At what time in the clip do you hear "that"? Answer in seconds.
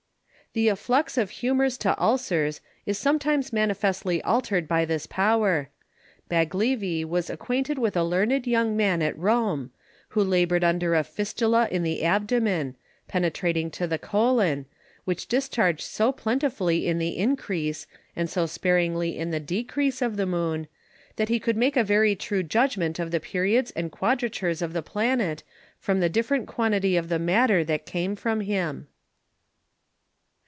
21.15-21.29, 27.63-27.85